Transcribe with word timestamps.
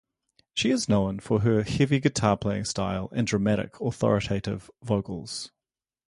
She 0.55 0.71
is 0.71 0.89
known 0.89 1.19
for 1.19 1.41
her 1.41 1.61
heavy 1.61 1.99
guitar 1.99 2.35
playing 2.35 2.65
style 2.65 3.09
and 3.11 3.27
dramatic, 3.27 3.79
authoritative 3.79 4.71
vocals. 4.81 5.51